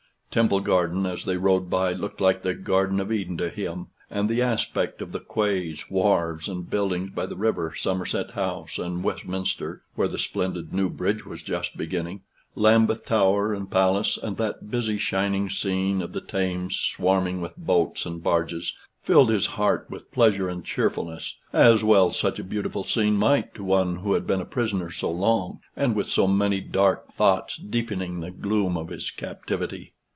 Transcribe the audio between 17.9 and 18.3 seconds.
and